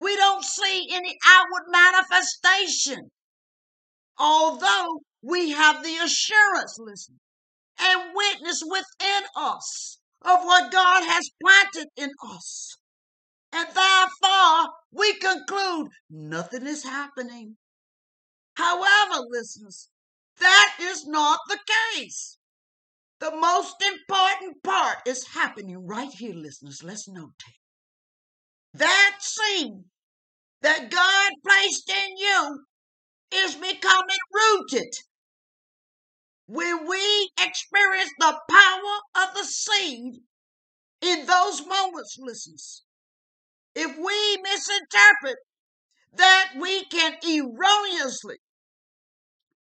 We 0.00 0.16
don't 0.16 0.44
see 0.44 0.88
any 0.92 1.16
outward 1.26 1.64
manifestation, 1.70 3.10
although 4.18 5.00
we 5.22 5.50
have 5.50 5.82
the 5.82 5.96
assurance, 5.96 6.76
listen, 6.78 7.18
and 7.78 8.14
witness 8.14 8.62
within 8.64 9.22
us 9.36 9.98
of 10.22 10.44
what 10.44 10.70
God 10.70 11.04
has 11.04 11.30
planted 11.42 11.88
in 11.96 12.10
us. 12.22 12.76
And 13.56 13.68
therefore, 13.72 14.74
we 14.90 15.14
conclude 15.14 15.88
nothing 16.10 16.66
is 16.66 16.82
happening. 16.82 17.56
However, 18.56 19.24
listeners, 19.28 19.90
that 20.40 20.74
is 20.80 21.06
not 21.06 21.38
the 21.46 21.60
case. 21.94 22.38
The 23.20 23.30
most 23.30 23.80
important 23.80 24.60
part 24.64 24.98
is 25.06 25.28
happening 25.28 25.86
right 25.86 26.10
here, 26.10 26.34
listeners. 26.34 26.82
Let's 26.82 27.08
notate. 27.08 27.60
That 28.74 29.18
seed 29.20 29.84
that 30.62 30.90
God 30.90 31.30
placed 31.46 31.88
in 31.90 32.16
you 32.16 32.64
is 33.32 33.54
becoming 33.54 34.18
rooted. 34.32 34.92
When 36.46 36.88
we 36.88 37.30
experience 37.40 38.10
the 38.18 38.36
power 38.50 39.24
of 39.24 39.34
the 39.34 39.44
seed 39.44 40.14
in 41.00 41.26
those 41.26 41.64
moments, 41.64 42.16
listeners, 42.18 42.83
if 43.74 43.96
we 43.96 44.42
misinterpret 44.42 45.36
that, 46.14 46.52
we 46.60 46.84
can 46.86 47.16
erroneously 47.22 48.36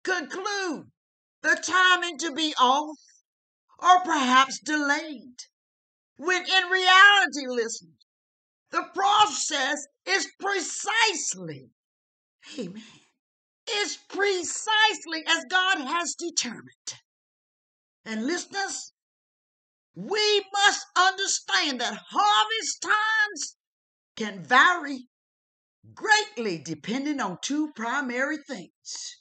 conclude 0.02 0.90
the 1.42 1.62
timing 1.62 2.18
to 2.18 2.32
be 2.32 2.54
off 2.58 2.96
or 3.78 4.00
perhaps 4.00 4.58
delayed. 4.60 5.36
When 6.16 6.42
in 6.42 6.70
reality, 6.70 7.46
listen, 7.46 7.94
the 8.70 8.84
process 8.94 9.86
is 10.06 10.28
precisely, 10.38 11.70
amen, 12.58 12.82
is 13.78 13.98
precisely 14.08 15.24
as 15.26 15.44
God 15.50 15.78
has 15.78 16.14
determined. 16.14 16.94
And 18.04 18.26
listeners, 18.26 18.92
we 19.94 20.44
must 20.52 20.86
understand 20.96 21.80
that 21.80 22.00
harvest 22.10 22.82
times 22.82 23.56
can 24.20 24.44
vary 24.44 25.06
greatly 25.94 26.58
depending 26.58 27.20
on 27.20 27.38
two 27.40 27.72
primary 27.74 28.36
things. 28.36 29.16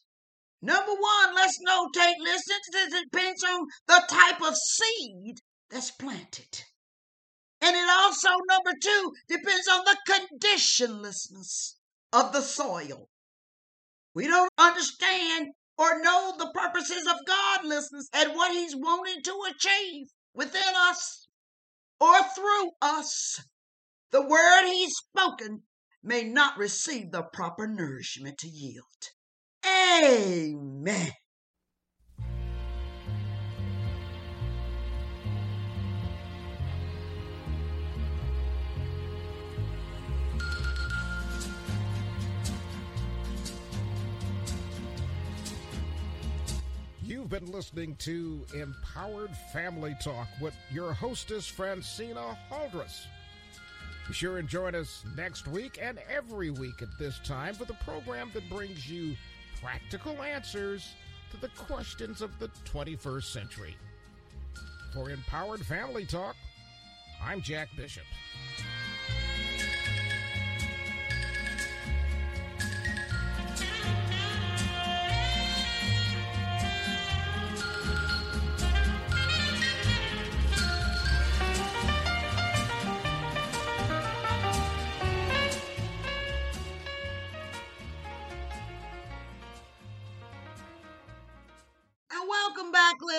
Number 0.62 0.92
one, 0.92 1.36
let's 1.36 1.58
notate, 1.66 2.16
listen, 2.20 2.58
it 2.74 3.06
depends 3.06 3.42
on 3.46 3.66
the 3.88 4.04
type 4.10 4.42
of 4.42 4.58
seed 4.58 5.38
that's 5.70 5.92
planted. 5.92 6.66
And 7.62 7.78
it 7.78 7.90
also, 7.90 8.28
number 8.50 8.74
two, 8.84 9.14
depends 9.30 9.70
on 9.70 9.86
the 9.86 9.98
conditionlessness 10.06 11.76
of 12.12 12.34
the 12.34 12.42
soil. 12.42 13.08
We 14.14 14.28
don't 14.28 14.52
understand 14.58 15.48
or 15.78 16.02
know 16.02 16.34
the 16.38 16.52
purposes 16.54 17.08
of 17.08 17.26
godlessness 17.26 18.10
and 18.14 18.36
what 18.36 18.52
He's 18.52 18.76
wanting 18.76 19.22
to 19.24 19.44
achieve 19.50 20.08
within 20.34 20.76
us 20.76 21.30
or 22.02 22.22
through 22.36 22.72
us. 22.82 23.40
The 24.12 24.22
word 24.26 24.66
He's 24.66 24.96
spoken 24.96 25.64
may 26.02 26.24
not 26.24 26.58
receive 26.58 27.12
the 27.12 27.22
proper 27.22 27.68
nourishment 27.68 28.40
to 28.40 28.48
yield. 28.48 28.86
Amen. 29.66 31.12
You've 47.04 47.30
been 47.30 47.52
listening 47.52 47.96
to 47.98 48.46
Empowered 48.56 49.36
Family 49.54 49.96
Talk 50.02 50.28
with 50.42 50.56
your 50.72 50.94
hostess, 50.94 51.52
Phrantceena 51.52 52.38
Halres. 52.50 53.06
Be 54.10 54.16
sure 54.16 54.40
and 54.40 54.48
join 54.50 54.74
us 54.74 55.06
next 55.16 55.48
week 55.48 55.78
and 55.80 56.00
every 56.12 56.50
week 56.50 56.82
at 56.82 56.88
this 56.98 57.20
time 57.24 57.54
for 57.54 57.66
the 57.66 57.76
program 57.76 58.32
that 58.34 58.50
brings 58.50 58.90
you 58.90 59.16
practical 59.62 60.24
answers 60.24 60.96
to 61.30 61.38
the 61.38 61.50
questions 61.50 62.24
of 62.24 62.32
the 62.40 62.48
21st 62.66 63.26
century. 63.26 63.76
For 64.96 65.12
Empowered 65.12 65.64
Family 65.64 66.08
Talk, 66.08 66.36
I'm 67.24 67.40
Jack 67.44 67.70
Bishop. 67.78 68.06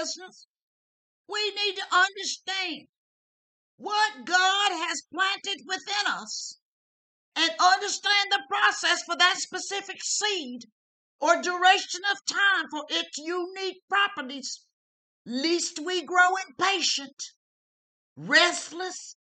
Listeners, 0.00 0.46
we 1.28 1.50
need 1.50 1.76
to 1.76 1.94
understand 1.94 2.88
what 3.76 4.24
God 4.24 4.70
has 4.88 5.02
planted 5.12 5.62
within 5.66 6.06
us 6.06 6.58
and 7.36 7.50
understand 7.60 8.30
the 8.30 8.42
process 8.48 9.02
for 9.04 9.16
that 9.16 9.36
specific 9.38 9.98
seed 10.02 10.62
or 11.20 11.42
duration 11.42 12.00
of 12.10 12.24
time 12.26 12.66
for 12.70 12.84
its 12.88 13.18
unique 13.18 13.82
properties, 13.88 14.64
lest 15.26 15.78
we 15.78 16.02
grow 16.02 16.36
impatient, 16.48 17.22
restless, 18.16 19.16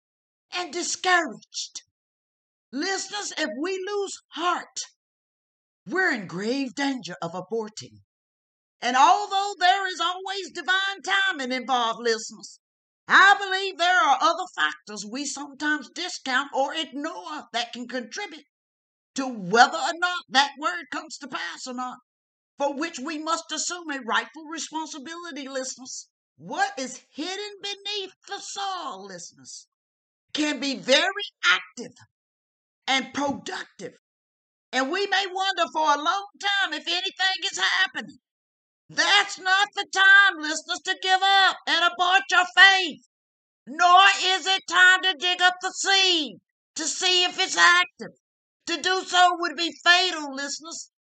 and 0.53 0.73
discouraged. 0.73 1.83
Listeners, 2.73 3.33
if 3.39 3.49
we 3.61 3.83
lose 3.89 4.23
heart, 4.29 4.81
we're 5.87 6.13
in 6.13 6.27
grave 6.27 6.75
danger 6.75 7.17
of 7.23 7.33
aborting. 7.33 8.01
And 8.81 8.97
although 8.97 9.55
there 9.59 9.87
is 9.87 10.01
always 10.01 10.51
divine 10.51 11.03
timing 11.03 11.53
involved, 11.53 12.01
listeners, 12.01 12.59
I 13.09 13.35
believe 13.39 13.79
there 13.79 14.01
are 14.01 14.19
other 14.21 14.47
factors 14.55 15.05
we 15.05 15.27
sometimes 15.27 15.91
discount 15.91 16.51
or 16.55 16.73
ignore 16.75 17.49
that 17.53 17.73
can 17.75 17.87
contribute 17.87 18.47
to 19.17 19.27
whether 19.27 19.79
or 19.79 19.95
not 19.99 20.25
that 20.29 20.53
word 20.59 20.87
comes 20.93 21.19
to 21.19 21.29
pass 21.29 21.67
or 21.67 21.75
not, 21.75 21.99
for 22.59 22.75
which 22.75 22.99
we 22.99 23.19
must 23.19 23.53
assume 23.53 23.91
a 23.91 24.01
rightful 24.01 24.45
responsibility, 24.47 25.49
listeners. 25.49 26.09
What 26.37 26.79
is 26.79 27.05
hidden 27.13 27.61
beneath 27.63 28.13
the 28.29 28.41
soil, 28.41 29.07
listeners, 29.07 29.69
can 30.35 30.61
be 30.61 30.77
very 30.77 31.25
active 31.45 31.93
and 32.89 33.15
productive. 33.15 33.95
And 34.73 34.91
we 34.91 35.07
may 35.09 35.27
wonder 35.27 35.65
for 35.73 35.95
a 35.95 36.03
long 36.03 36.27
time 36.41 36.75
if 36.75 36.87
anything 36.89 37.45
is 37.51 37.59
happening. 37.59 38.19
That's 38.89 39.39
not 39.39 39.69
the 39.75 39.87
time, 39.93 40.39
listeners, 40.39 40.81
to 40.85 40.97
give 41.03 41.21
up 41.23 41.57
and 41.67 41.85
abort 41.85 42.23
your 42.31 42.45
faith. 42.57 43.03
Nor 43.67 44.01
is 44.23 44.47
it 44.47 44.63
time 44.69 45.03
to 45.03 45.15
dig 45.19 45.41
up 45.43 45.57
the 45.61 45.73
seed 45.73 46.39
to 46.77 46.85
see 46.85 47.25
if 47.25 47.39
it's 47.39 47.57
active. 47.57 48.13
To 48.67 48.81
do 48.81 49.03
so 49.05 49.37
would 49.39 49.57
be 49.57 49.73
fatal, 49.85 50.35
listeners. 50.35 50.91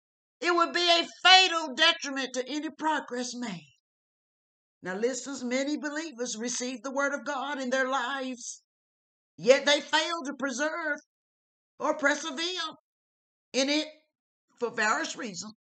It 0.40 0.54
would 0.54 0.72
be 0.72 0.88
a 0.88 1.06
fatal 1.22 1.74
detriment 1.74 2.34
to 2.34 2.48
any 2.48 2.70
progress 2.70 3.34
made. 3.34 3.72
Now, 4.82 4.94
listeners, 4.94 5.42
many 5.42 5.76
believers 5.76 6.36
receive 6.36 6.82
the 6.82 6.92
Word 6.92 7.14
of 7.14 7.24
God 7.24 7.60
in 7.60 7.70
their 7.70 7.88
lives, 7.88 8.62
yet 9.36 9.64
they 9.64 9.80
fail 9.80 10.22
to 10.24 10.34
preserve 10.34 10.98
or 11.78 11.96
persevere 11.96 12.76
in 13.52 13.68
it 13.68 13.88
for 14.58 14.70
various 14.70 15.16
reasons, 15.16 15.54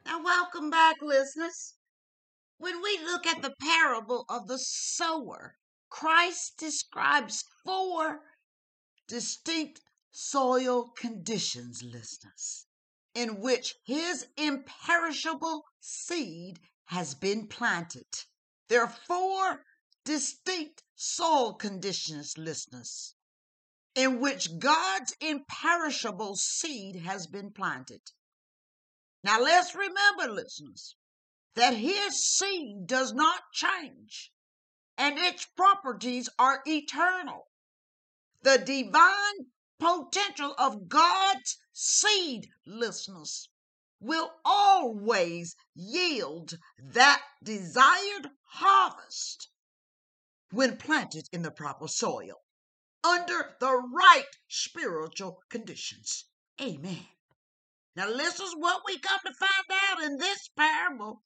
Now, 0.06 0.22
welcome 0.24 0.70
back, 0.70 0.98
listeners. 1.02 1.74
When 2.60 2.84
we 2.84 3.00
look 3.04 3.26
at 3.26 3.42
the 3.42 3.56
parable 3.60 4.26
of 4.30 4.48
the 4.48 4.60
sower, 4.60 5.56
Christ 5.90 6.60
describes 6.60 7.46
four 7.66 8.20
distinct 9.08 9.82
soil 10.12 10.90
conditions, 10.90 11.82
listeners, 11.82 12.66
in 13.16 13.40
which 13.40 13.76
his 13.84 14.28
imperishable 14.38 15.64
seed 15.80 16.60
has 16.86 17.16
been 17.16 17.48
planted. 17.48 18.06
There 18.68 18.82
are 18.82 18.96
four 19.08 19.66
distinct 20.04 20.84
soil 20.96 21.54
conditions, 21.54 22.38
listeners, 22.38 23.16
in 23.96 24.20
which 24.20 24.60
God's 24.60 25.14
imperishable 25.20 26.36
seed 26.36 26.98
has 26.98 27.28
been 27.28 27.52
planted. 27.52 28.02
Now 29.24 29.40
let's 29.40 29.76
remember, 29.76 30.30
listeners, 30.30 30.96
that 31.56 31.74
his 31.74 32.26
seed 32.26 32.88
does 32.88 33.14
not 33.14 33.44
change 33.54 34.32
and 34.98 35.18
its 35.18 35.46
properties 35.46 36.30
are 36.38 36.62
eternal. 36.66 37.48
The 38.44 38.58
divine 38.58 39.52
potential 39.82 40.54
of 40.60 40.88
God's 40.88 41.58
seed, 41.74 42.48
listeners, 42.68 43.50
will 44.00 44.32
always 44.46 45.56
yield 45.74 46.54
that 46.80 47.24
desired 47.44 48.30
harvest 48.52 49.50
when 50.52 50.78
planted 50.78 51.28
in 51.32 51.42
the 51.42 51.52
proper 51.52 51.88
soil 51.88 52.36
under 53.04 53.56
the 53.60 53.74
right 53.74 54.30
spiritual 54.48 55.42
conditions. 55.50 56.26
Amen. 56.62 57.08
Now, 57.96 58.06
this 58.06 58.40
is 58.40 58.54
what 58.56 58.84
we 58.86 59.00
come 59.00 59.20
to 59.26 59.34
find 59.34 59.80
out 59.90 60.04
in 60.04 60.18
this 60.18 60.50
parable 60.56 61.24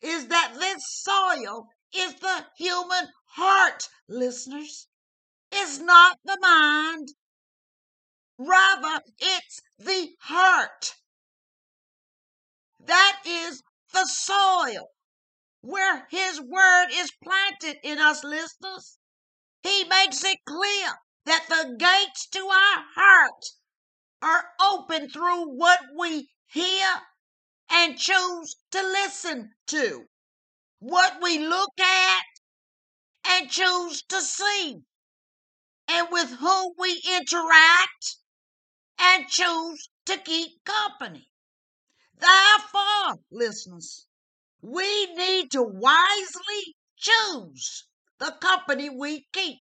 is 0.00 0.26
that 0.26 0.54
this 0.58 0.82
soil 1.02 1.68
is 1.94 2.14
the 2.14 2.46
human 2.56 3.08
heart, 3.26 3.88
listeners. 4.08 4.88
It's 5.52 5.78
not 5.78 6.18
the 6.24 6.38
mind, 6.40 7.08
Rather, 8.44 9.00
it's 9.20 9.60
the 9.78 10.16
heart. 10.22 10.96
That 12.80 13.22
is 13.24 13.62
the 13.92 14.04
soil 14.04 14.88
where 15.60 16.08
His 16.10 16.40
Word 16.40 16.88
is 16.90 17.12
planted 17.22 17.78
in 17.84 17.98
us, 17.98 18.24
listeners. 18.24 18.98
He 19.62 19.84
makes 19.84 20.24
it 20.24 20.38
clear 20.44 20.98
that 21.24 21.46
the 21.48 21.76
gates 21.78 22.26
to 22.30 22.40
our 22.40 22.84
heart 22.96 23.44
are 24.20 24.50
open 24.60 25.08
through 25.08 25.56
what 25.56 25.78
we 25.96 26.28
hear 26.48 27.02
and 27.70 27.96
choose 27.96 28.56
to 28.72 28.82
listen 28.82 29.54
to, 29.68 30.08
what 30.80 31.22
we 31.22 31.38
look 31.38 31.78
at 31.78 32.24
and 33.24 33.48
choose 33.48 34.02
to 34.08 34.20
see, 34.20 34.80
and 35.86 36.08
with 36.10 36.30
whom 36.38 36.72
we 36.76 37.00
interact 37.08 38.16
and 39.02 39.26
choose 39.28 39.88
to 40.06 40.16
keep 40.18 40.64
company. 40.64 41.28
Therefore, 42.16 43.18
listeners, 43.30 44.06
we 44.60 45.06
need 45.14 45.50
to 45.50 45.62
wisely 45.62 46.76
choose 46.96 47.88
the 48.18 48.36
company 48.40 48.88
we 48.88 49.26
keep 49.32 49.58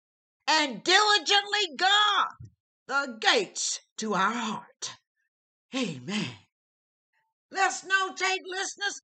and 0.45 0.83
diligently 0.83 1.75
guard 1.77 2.27
the 2.87 3.17
gates 3.21 3.79
to 3.97 4.13
our 4.13 4.33
heart. 4.33 4.91
Amen. 5.73 6.35
Let's 7.51 7.83
notate, 7.85 8.43
listeners, 8.45 9.01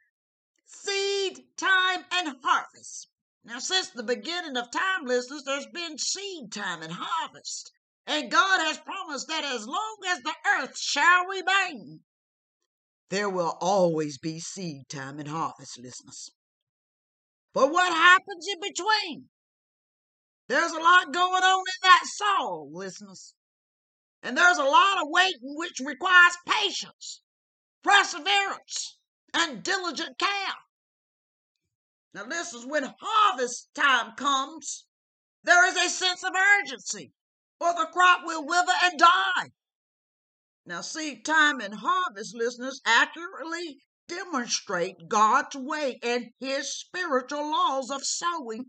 seed, 0.66 1.46
time, 1.56 2.04
and 2.12 2.36
harvest. 2.44 3.08
Now, 3.44 3.60
since 3.60 3.90
the 3.92 4.04
beginning 4.04 4.58
of 4.58 4.72
time, 4.72 5.06
listeners, 5.06 5.44
there's 5.44 5.68
been 5.68 5.98
seed 5.98 6.52
time 6.52 6.82
and 6.82 6.92
harvest. 6.92 7.72
And 8.08 8.30
God 8.32 8.60
has 8.66 8.78
promised 8.78 9.28
that 9.28 9.44
as 9.44 9.66
long 9.68 9.98
as 10.08 10.22
the 10.22 10.36
earth 10.58 10.78
shall 10.78 11.26
remain, 11.26 12.02
there 13.10 13.30
will 13.30 13.58
always 13.62 14.18
be 14.18 14.40
seed 14.40 14.90
time 14.90 15.20
and 15.20 15.28
harvest, 15.28 15.80
listeners. 15.80 16.32
But 17.54 17.72
what 17.72 17.92
happens 17.92 18.46
in 18.48 18.60
between? 18.60 19.30
There's 20.48 20.72
a 20.72 20.80
lot 20.80 21.14
going 21.14 21.44
on 21.44 21.60
in 21.60 21.82
that 21.84 22.04
soul, 22.06 22.70
listeners. 22.72 23.34
And 24.22 24.38
there's 24.38 24.58
a 24.58 24.64
lot 24.64 25.02
of 25.02 25.10
waiting 25.10 25.56
which 25.56 25.80
requires 25.84 26.38
patience, 26.48 27.22
perseverance, 27.84 28.98
and 29.34 29.64
diligent 29.64 30.18
care. 30.18 30.54
Now, 32.14 32.26
is 32.30 32.66
when 32.66 32.94
harvest 33.00 33.70
time 33.76 34.16
comes. 34.16 34.86
There 35.44 35.68
is 35.68 35.76
a 35.76 35.90
sense 35.90 36.24
of 36.24 36.32
urgency, 36.34 37.12
or 37.60 37.74
the 37.74 37.90
crop 37.92 38.22
will 38.26 38.46
wither 38.46 38.74
and 38.84 39.00
die. 39.00 39.52
Now, 40.66 40.82
seed 40.82 41.24
time 41.26 41.62
and 41.62 41.76
harvest 41.76 42.36
listeners 42.36 42.82
accurately 42.86 43.78
demonstrate 44.08 45.08
God's 45.08 45.56
way 45.56 46.00
and 46.02 46.32
His 46.40 46.76
spiritual 46.76 47.52
laws 47.52 47.90
of 47.90 48.06
sowing 48.06 48.66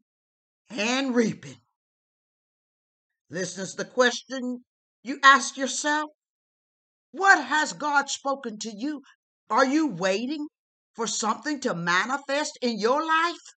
and 0.70 1.14
reaping. 1.14 1.60
Listeners, 3.30 3.74
the 3.74 3.84
question 3.84 4.64
you 5.02 5.18
ask 5.22 5.56
yourself 5.56 6.10
what 7.12 7.42
has 7.44 7.72
God 7.72 8.10
spoken 8.10 8.58
to 8.58 8.70
you? 8.70 9.02
Are 9.48 9.64
you 9.64 9.86
waiting 9.86 10.48
for 10.94 11.06
something 11.06 11.60
to 11.60 11.74
manifest 11.74 12.58
in 12.60 12.78
your 12.78 13.04
life? 13.04 13.54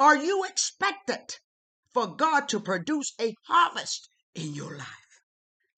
Are 0.00 0.16
you 0.16 0.44
expectant 0.44 1.40
for 1.92 2.14
God 2.14 2.48
to 2.48 2.60
produce 2.60 3.12
a 3.20 3.34
harvest 3.46 4.08
in 4.34 4.54
your 4.54 4.76
life? 4.76 5.22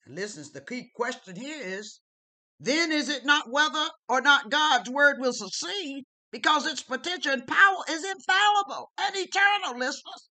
And 0.05 0.14
listen, 0.14 0.44
the 0.53 0.61
key 0.61 0.90
question 0.94 1.37
here 1.37 1.62
is 1.62 2.01
then 2.59 2.92
is 2.92 3.09
it 3.09 3.25
not 3.25 3.51
whether 3.51 3.88
or 4.09 4.20
not 4.20 4.51
God's 4.51 4.90
word 4.90 5.16
will 5.18 5.33
succeed 5.33 6.05
because 6.31 6.66
its 6.66 6.83
potential 6.83 7.33
and 7.33 7.46
power 7.46 7.83
is 7.88 8.05
infallible 8.05 8.90
and 8.99 9.16
eternal, 9.16 9.79
listeners? 9.79 10.29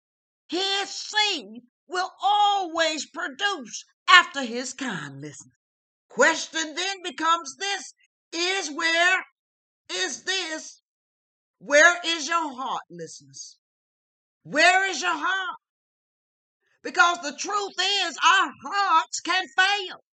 His 0.49 0.89
seed 0.91 1.63
will 1.89 2.11
always 2.23 3.09
produce 3.11 3.85
after 4.09 4.43
his 4.43 4.73
kind, 4.73 5.21
listeners. 5.21 5.53
Question 6.09 6.75
then 6.75 7.03
becomes 7.03 7.57
this 7.57 7.93
is 8.33 8.71
where 8.71 9.25
is 9.93 10.23
this? 10.25 10.81
Where 11.59 12.01
is 12.05 12.29
your 12.29 12.55
heart, 12.55 12.83
listeners? 12.91 13.59
Where 14.43 14.89
is 14.91 15.01
your 15.01 15.15
heart? 15.15 15.59
Because 16.87 17.19
the 17.21 17.37
truth 17.37 17.75
is, 18.07 18.17
our 18.25 18.53
hearts 18.65 19.19
can 19.19 19.45
fail. 19.57 20.05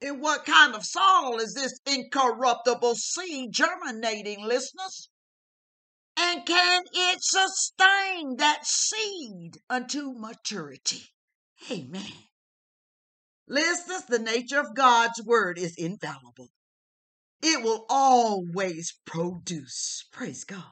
In 0.00 0.20
what 0.20 0.44
kind 0.44 0.76
of 0.76 0.84
soil 0.84 1.40
is 1.40 1.54
this 1.54 1.80
incorruptible 1.84 2.94
seed 2.94 3.50
germinating, 3.50 4.44
listeners? 4.44 5.08
And 6.16 6.46
can 6.46 6.84
it 6.92 7.18
sustain 7.20 8.36
that 8.36 8.64
seed 8.64 9.58
unto 9.68 10.12
maturity? 10.16 11.02
Amen. 11.68 12.12
Listeners, 13.48 14.04
the 14.08 14.20
nature 14.20 14.60
of 14.60 14.76
God's 14.76 15.20
word 15.24 15.58
is 15.58 15.74
infallible. 15.76 16.50
It 17.42 17.64
will 17.64 17.86
always 17.88 18.94
produce. 19.04 20.04
Praise 20.12 20.44
God. 20.44 20.62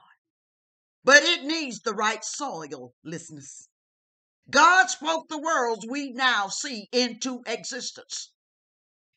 But 1.03 1.21
it 1.21 1.43
needs 1.43 1.81
the 1.81 1.93
right 1.93 2.23
soil, 2.23 2.93
listeners. 3.03 3.67
God 4.49 4.89
spoke 4.89 5.27
the 5.27 5.39
worlds 5.39 5.87
we 5.89 6.11
now 6.11 6.47
see 6.49 6.87
into 6.91 7.41
existence. 7.47 8.31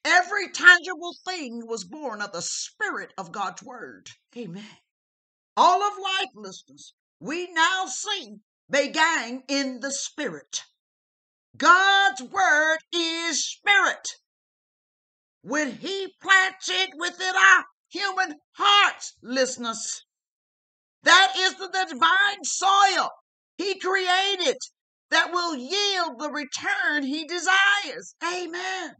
Every 0.04 0.50
tangible 0.50 1.14
thing 1.26 1.66
was 1.66 1.84
born 1.84 2.22
of 2.22 2.32
the 2.32 2.40
Spirit 2.40 3.12
of 3.18 3.30
God's 3.30 3.62
Word. 3.62 4.08
Amen. 4.36 4.78
All 5.56 5.82
of 5.82 5.98
life, 5.98 6.30
listeners, 6.34 6.94
we 7.20 7.52
now 7.52 7.84
see 7.86 8.36
began 8.70 9.42
in 9.48 9.80
the 9.80 9.92
Spirit. 9.92 10.62
God's 11.56 12.22
Word 12.22 12.78
is 12.92 13.44
Spirit. 13.44 14.08
When 15.42 15.72
He 15.72 16.14
plants 16.22 16.70
it 16.70 16.90
within 16.96 17.34
our 17.34 17.64
human 17.90 18.36
hearts, 18.52 19.14
listeners, 19.22 20.04
that 21.02 21.34
is 21.36 21.56
the 21.56 21.86
divine 21.90 22.44
soil 22.44 23.10
He 23.58 23.78
created 23.78 24.56
that 25.10 25.32
will 25.32 25.56
yield 25.56 26.18
the 26.18 26.30
return 26.30 27.02
He 27.02 27.24
desires. 27.24 28.14
Amen. 28.22 28.94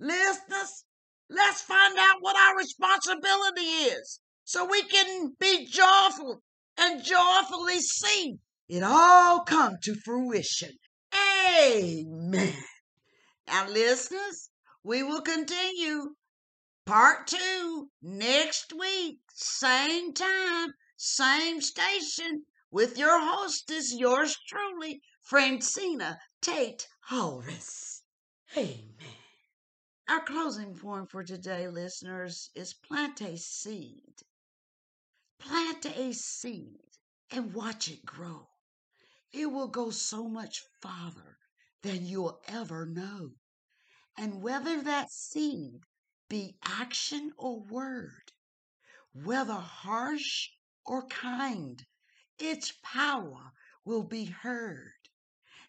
Listeners, 0.00 0.84
let's 1.30 1.62
find 1.62 1.96
out 1.98 2.16
what 2.20 2.36
our 2.36 2.56
responsibility 2.56 3.60
is 3.60 4.20
so 4.44 4.64
we 4.64 4.82
can 4.82 5.34
be 5.38 5.66
joyful 5.66 6.42
and 6.78 7.02
joyfully 7.02 7.80
see 7.80 8.38
it 8.68 8.82
all 8.82 9.40
come 9.44 9.76
to 9.82 9.94
fruition. 9.94 10.72
Amen. 11.58 12.54
Now, 13.46 13.66
listeners, 13.66 14.50
we 14.84 15.02
will 15.02 15.22
continue 15.22 16.14
part 16.84 17.26
two 17.26 17.90
next 18.02 18.74
week, 18.78 19.20
same 19.32 20.12
time, 20.12 20.74
same 20.98 21.62
station, 21.62 22.44
with 22.70 22.98
your 22.98 23.18
hostess, 23.18 23.94
yours 23.94 24.36
truly, 24.46 25.00
Phrantceena 25.30 26.18
Tate 26.40 26.88
Halres. 27.10 28.00
Amen. 28.56 28.94
Our 30.08 30.24
closing 30.24 30.74
poem 30.74 31.06
for 31.06 31.22
today, 31.22 31.68
listeners, 31.68 32.48
is 32.54 32.72
plant 32.72 33.20
a 33.20 33.36
seed. 33.36 34.22
Plant 35.38 35.84
a 35.84 36.14
seed 36.14 36.80
and 37.30 37.52
watch 37.52 37.90
it 37.90 38.06
grow. 38.06 38.48
It 39.30 39.52
will 39.52 39.68
go 39.68 39.90
so 39.90 40.26
much 40.26 40.62
farther 40.80 41.36
than 41.82 42.06
you'll 42.06 42.40
ever 42.48 42.86
know. 42.86 43.32
And 44.16 44.40
whether 44.40 44.80
that 44.80 45.10
seed 45.10 45.82
be 46.30 46.56
action 46.64 47.34
or 47.36 47.60
word, 47.60 48.32
whether 49.12 49.52
harsh 49.52 50.48
or 50.86 51.06
kind, 51.06 51.84
its 52.38 52.72
power 52.82 53.52
will 53.84 54.04
be 54.04 54.24
heard. 54.24 54.94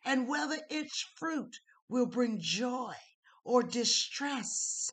And 0.06 0.28
whether 0.28 0.60
its 0.70 1.06
fruit 1.16 1.60
will 1.88 2.06
bring 2.06 2.40
joy 2.40 2.96
or 3.44 3.64
distress, 3.64 4.92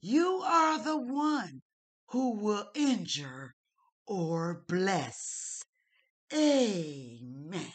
you 0.00 0.42
are 0.44 0.82
the 0.82 0.96
one 0.96 1.62
who 2.08 2.36
will 2.36 2.70
injure 2.74 3.54
or 4.06 4.64
bless. 4.66 5.62
Amen. 6.32 7.72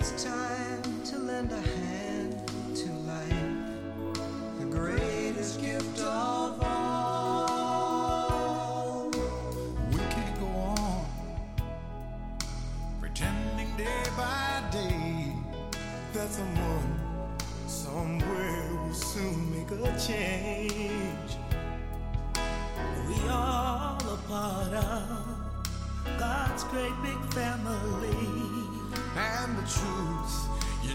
It's 0.00 0.24
time 0.24 0.82
to 1.04 1.18
lend 1.18 1.52
a 1.52 1.60
hand 1.60 1.79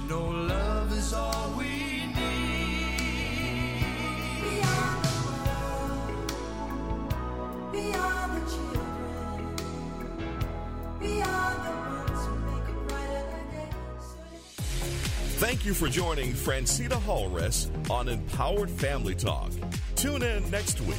know, 0.10 0.26
love 0.26 0.92
is 0.92 1.14
all 1.14 1.54
we 1.58 1.66
need. 1.66 2.16
Beyond 4.42 5.04
the 5.06 5.12
world, 5.36 6.12
beyond 7.72 8.32
the 8.36 8.42
children, 8.52 9.56
beyond 11.00 11.64
the 11.66 11.76
Thank 15.38 15.66
you 15.66 15.74
for 15.74 15.90
joining 15.90 16.32
Phrantceena 16.34 17.02
Halres 17.02 17.70
on 17.90 18.08
Empowered 18.08 18.70
Family 18.70 19.16
Talk. 19.16 19.52
Tune 19.96 20.24
in 20.24 20.50
next 20.50 20.80
week 20.82 20.96